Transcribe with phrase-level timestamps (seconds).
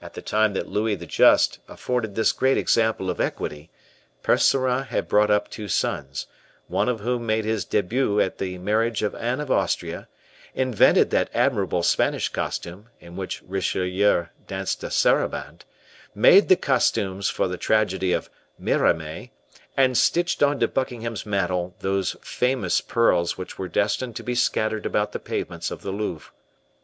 [0.00, 3.70] At the time that Louis the Just afforded this great example of equity,
[4.24, 6.26] Percerin had brought up two sons,
[6.66, 10.08] one of whom made his debut at the marriage of Anne of Austria,
[10.52, 15.64] invented that admirable Spanish costume, in which Richelieu danced a saraband,
[16.12, 18.28] made the costumes for the tragedy of
[18.60, 19.30] "Mirame,"
[19.76, 24.86] and stitched on to Buckingham's mantle those famous pearls which were destined to be scattered
[24.86, 26.32] about the pavements of the Louvre.